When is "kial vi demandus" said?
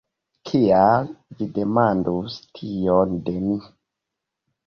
0.51-2.37